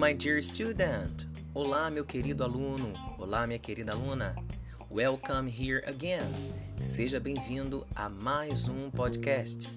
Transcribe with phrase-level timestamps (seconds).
[0.00, 1.26] my dear student.
[1.52, 2.94] Olá, meu querido aluno.
[3.18, 4.34] Olá, minha querida aluna.
[4.90, 6.24] Welcome here again.
[6.78, 9.68] Seja bem-vindo a mais um podcast.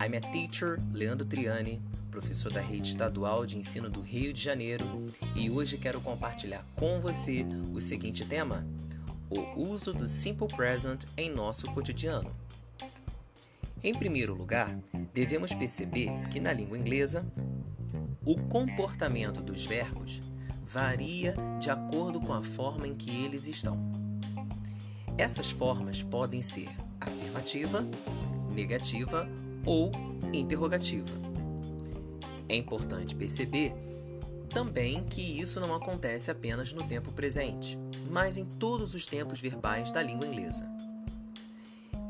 [0.00, 4.86] I'm a teacher, Leandro Triani, professor da Rede Estadual de Ensino do Rio de Janeiro,
[5.36, 8.66] e hoje quero compartilhar com você o seguinte tema:
[9.28, 12.34] o uso do simple present em nosso cotidiano.
[13.82, 14.74] Em primeiro lugar,
[15.12, 17.22] devemos perceber que na língua inglesa,
[18.24, 20.22] o comportamento dos verbos
[20.64, 23.78] varia de acordo com a forma em que eles estão.
[25.16, 26.68] Essas formas podem ser
[27.00, 27.86] afirmativa,
[28.52, 29.28] negativa
[29.64, 29.92] ou
[30.32, 31.10] interrogativa.
[32.48, 33.72] É importante perceber
[34.48, 37.78] também que isso não acontece apenas no tempo presente,
[38.10, 40.66] mas em todos os tempos verbais da língua inglesa.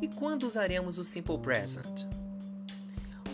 [0.01, 2.07] E quando usaremos o simple present?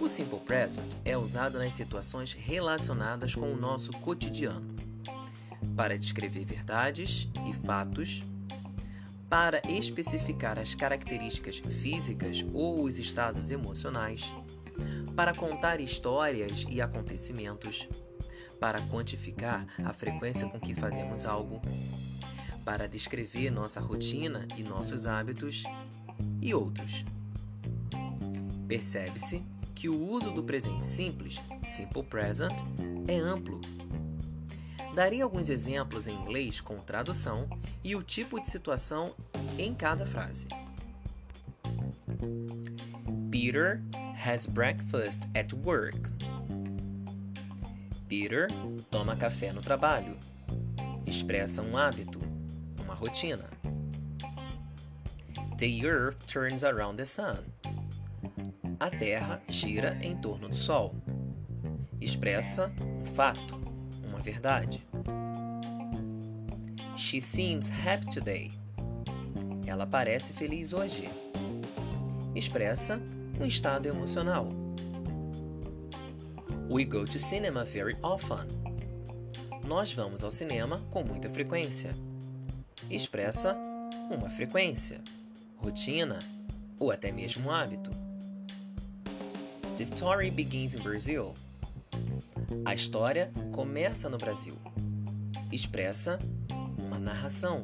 [0.01, 4.75] O simple present é usado nas situações relacionadas com o nosso cotidiano,
[5.77, 8.23] para descrever verdades e fatos,
[9.29, 14.35] para especificar as características físicas ou os estados emocionais,
[15.15, 17.87] para contar histórias e acontecimentos,
[18.59, 21.61] para quantificar a frequência com que fazemos algo,
[22.65, 25.63] para descrever nossa rotina e nossos hábitos
[26.41, 27.05] e outros.
[28.67, 32.53] Percebe-se que o uso do presente simples, simple present,
[33.09, 33.59] é amplo.
[34.95, 37.49] Darei alguns exemplos em inglês com tradução
[37.83, 39.15] e o tipo de situação
[39.57, 40.49] em cada frase.
[43.31, 43.81] Peter
[44.23, 45.99] has breakfast at work.
[48.07, 48.49] Peter
[48.91, 50.19] toma café no trabalho.
[51.07, 52.19] Expressa um hábito,
[52.85, 53.49] uma rotina.
[55.57, 57.50] The earth turns around the sun.
[58.81, 60.95] A Terra gira em torno do Sol.
[62.01, 63.61] Expressa um fato,
[64.03, 64.83] uma verdade.
[66.97, 68.51] She seems happy today.
[69.67, 71.11] Ela parece feliz hoje.
[72.35, 72.99] Expressa
[73.39, 74.49] um estado emocional.
[76.71, 78.49] We go to cinema very often.
[79.67, 81.95] Nós vamos ao cinema com muita frequência.
[82.89, 83.55] Expressa
[84.11, 85.03] uma frequência,
[85.59, 86.19] rotina
[86.79, 88.10] ou até mesmo hábito.
[89.77, 91.35] The story begins in Brazil.
[92.65, 94.55] A história começa no Brasil.
[95.51, 96.19] Expressa
[96.79, 97.63] uma narração,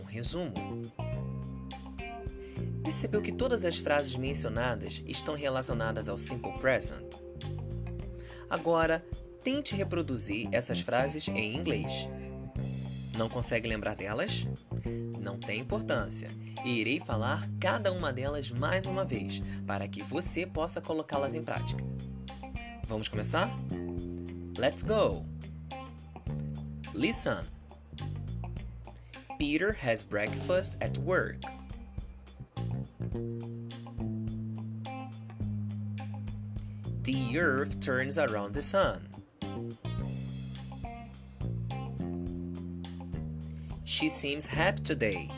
[0.00, 0.52] um resumo.
[2.82, 7.14] Percebeu que todas as frases mencionadas estão relacionadas ao simple present?
[8.48, 9.04] Agora,
[9.42, 12.08] tente reproduzir essas frases em inglês.
[13.16, 14.46] Não consegue lembrar delas?
[15.28, 16.30] Não tem importância
[16.64, 21.44] e irei falar cada uma delas mais uma vez para que você possa colocá-las em
[21.44, 21.84] prática.
[22.84, 23.46] Vamos começar?
[24.56, 25.26] Let's go!
[26.94, 27.44] Listen.
[29.38, 31.40] Peter has breakfast at work.
[37.02, 39.17] The earth turns around the sun.
[43.98, 45.28] She seems happy today.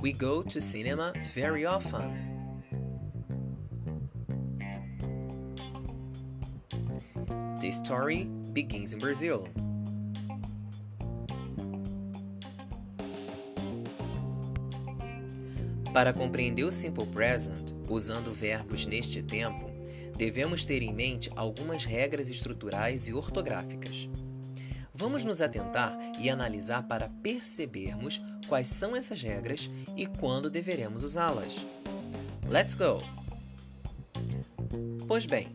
[0.00, 2.62] We go to cinema very often.
[7.60, 8.24] The story
[8.54, 9.50] begins in Brazil.
[15.92, 19.70] Para compreender o simple present, usando verbos neste tempo,
[20.16, 24.08] devemos ter em mente algumas regras estruturais e ortográficas.
[24.98, 31.64] Vamos nos atentar e analisar para percebermos quais são essas regras e quando deveremos usá-las.
[32.48, 33.00] Let's go!
[35.06, 35.54] Pois bem,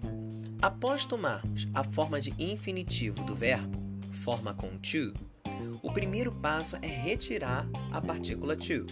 [0.62, 3.78] após tomarmos a forma de infinitivo do verbo,
[4.14, 5.14] forma com to,
[5.82, 8.86] o primeiro passo é retirar a partícula to.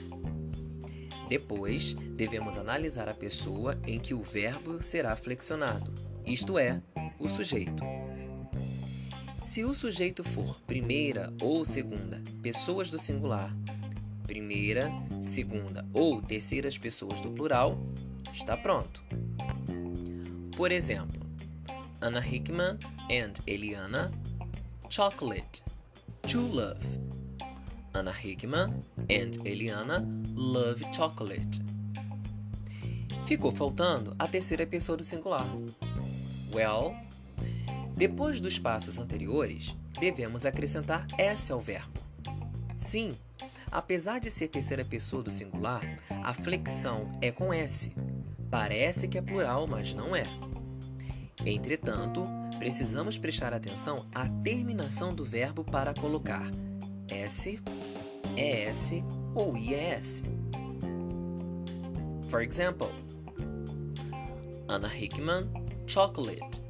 [1.29, 5.93] Depois, devemos analisar a pessoa em que o verbo será flexionado,
[6.25, 6.81] isto é,
[7.17, 7.90] o sujeito.
[9.43, 13.51] Se o sujeito for primeira ou segunda pessoas do singular,
[14.27, 17.77] primeira, segunda ou terceiras pessoas do plural,
[18.31, 19.03] está pronto.
[20.55, 21.19] Por exemplo,
[21.99, 22.77] Anna Hickman
[23.09, 24.11] and Eliana
[24.89, 25.63] chocolate
[26.27, 26.85] to love.
[27.93, 30.05] Anna Hickman and Eliana
[30.35, 31.61] love chocolate.
[33.25, 35.45] Ficou faltando a terceira pessoa do singular.
[36.53, 36.95] Well,
[38.01, 41.99] depois dos passos anteriores, devemos acrescentar S ao verbo.
[42.75, 43.15] Sim,
[43.71, 47.93] apesar de ser terceira pessoa do singular, a flexão é com S.
[48.49, 50.23] Parece que é plural, mas não é.
[51.45, 52.23] Entretanto,
[52.57, 56.49] precisamos prestar atenção à terminação do verbo para colocar
[57.07, 57.61] S,
[58.35, 58.93] ES
[59.35, 60.23] ou IES.
[62.29, 62.89] For example,
[64.67, 65.51] Anna Hickman,
[65.85, 66.60] chocolate,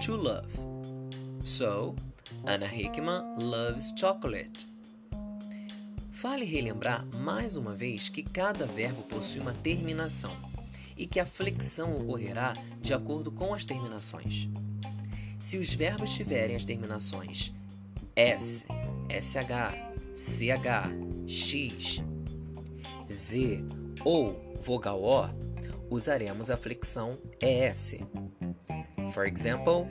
[0.00, 0.48] to love.
[1.42, 1.94] So,
[2.46, 4.66] Anna Hickman loves chocolate.
[6.10, 10.34] Vale relembrar mais uma vez que cada verbo possui uma terminação
[10.96, 14.48] e que a flexão ocorrerá de acordo com as terminações.
[15.38, 17.52] Se os verbos tiverem as terminações
[18.16, 18.66] S,
[19.08, 19.76] SH,
[20.14, 22.02] CH, X,
[23.10, 23.58] Z
[24.04, 25.28] ou vogal O,
[25.90, 27.96] usaremos a flexão ES.
[29.12, 29.88] For example,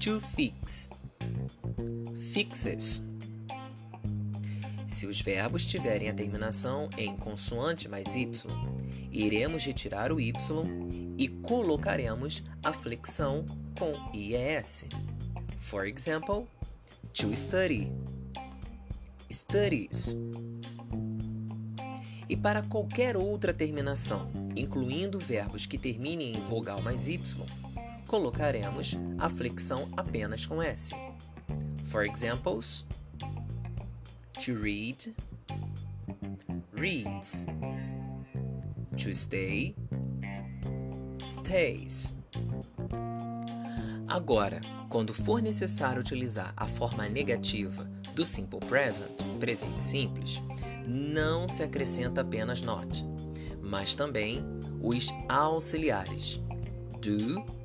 [0.00, 0.88] to fix,
[2.32, 3.02] fixes.
[4.86, 8.30] Se os verbos tiverem a terminação em consoante mais y,
[9.10, 10.32] iremos retirar o y
[11.18, 13.44] e colocaremos a flexão
[13.78, 14.86] com IES.
[15.58, 16.46] For example,
[17.12, 17.92] to study,
[19.30, 20.16] studies.
[22.28, 27.20] E para qualquer outra terminação, incluindo verbos que terminem em vogal mais y,
[28.12, 30.94] colocaremos a flexão apenas com S.
[31.86, 32.84] For examples,
[34.34, 35.14] to read,
[36.74, 37.46] reads,
[38.98, 39.74] to stay,
[41.24, 42.14] stays.
[44.06, 44.60] Agora,
[44.90, 47.84] quando for necessário utilizar a forma negativa
[48.14, 50.42] do simple present, presente simples,
[50.86, 53.02] não se acrescenta apenas not,
[53.62, 54.44] mas também
[54.82, 56.38] os auxiliares
[57.00, 57.61] do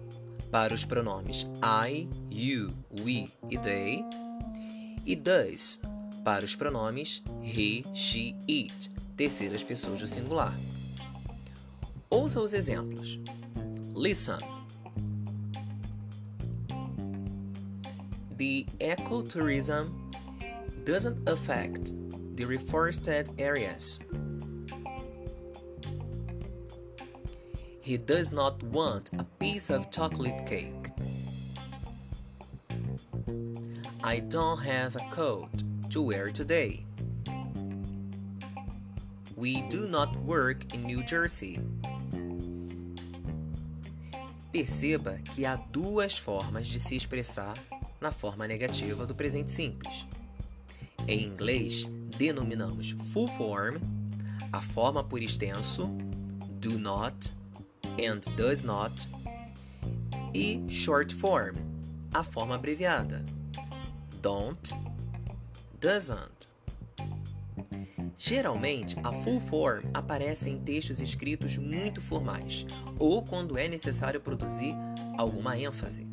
[0.51, 2.73] para os pronomes I, you,
[3.03, 4.03] we e they
[5.05, 5.79] e does
[6.23, 10.53] para os pronomes he, she, it, terceiras pessoas do singular.
[12.09, 13.19] Ouça os exemplos.
[13.94, 14.39] Listen.
[18.38, 19.89] The ecotourism
[20.85, 21.93] doesn't affect
[22.35, 24.00] the reforested areas.
[27.88, 30.92] He does not want a piece of chocolate cake.
[34.04, 35.48] I don't have a coat
[35.92, 36.86] to wear today.
[39.38, 41.62] We do not work in New Jersey.
[44.51, 47.57] Perceba que há duas formas de se expressar
[48.01, 50.06] na forma negativa do presente simples.
[51.07, 51.86] Em inglês,
[52.18, 53.80] denominamos full form
[54.51, 55.88] a forma por extenso
[56.60, 57.31] do not
[57.99, 59.07] and does not
[60.33, 61.55] e short form
[62.13, 63.23] a forma abreviada
[64.21, 64.73] don't
[65.79, 66.47] doesn't.
[68.17, 72.65] Geralmente, a full form aparece em textos escritos muito formais
[72.97, 74.75] ou quando é necessário produzir
[75.17, 76.07] alguma ênfase.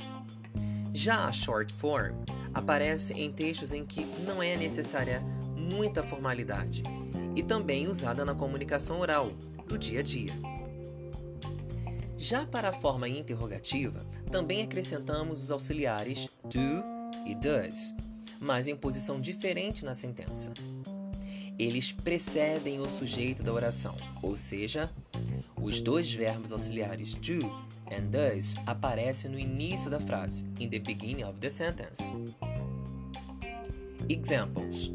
[0.92, 2.14] Já a short form
[2.52, 5.20] aparece em textos em que não é necessária
[5.56, 6.82] muita formalidade
[7.34, 9.32] e também usada na comunicação oral
[9.66, 10.53] do dia a dia.
[12.16, 16.84] Já para a forma interrogativa, também acrescentamos os auxiliares do
[17.26, 17.94] e does
[18.44, 20.52] mas em posição diferente na sentença.
[21.58, 24.90] Eles precedem o sujeito da oração, ou seja,
[25.62, 27.46] os dois verbos auxiliares do
[27.90, 32.12] and does aparecem no início da frase, in the beginning of the sentence.
[34.08, 34.90] Examples: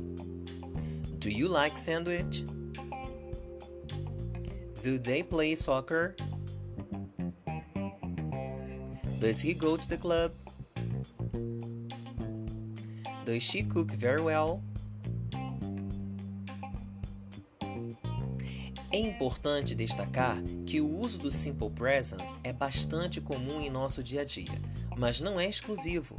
[1.20, 2.46] Do you like sandwich?
[4.84, 6.16] Do they play soccer?
[9.20, 10.32] Does he go to the club?
[13.26, 14.64] Does she cook very well?
[18.92, 24.22] É importante destacar que o uso do simple present é bastante comum em nosso dia
[24.22, 24.60] a dia,
[24.98, 26.16] mas não é exclusivo.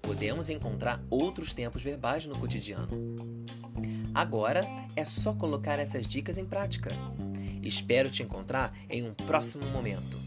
[0.00, 2.88] Podemos encontrar outros tempos verbais no cotidiano.
[4.14, 6.90] Agora é só colocar essas dicas em prática.
[7.62, 10.18] Espero te encontrar em um próximo momento.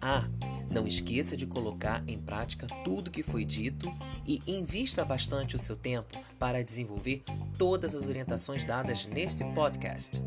[0.00, 0.24] Ah,
[0.72, 3.92] não esqueça de colocar em prática tudo que foi dito
[4.26, 7.22] e invista bastante o seu tempo para desenvolver
[7.58, 10.20] todas as orientações dadas nesse podcast.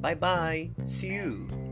[0.00, 1.69] Bye bye, see you!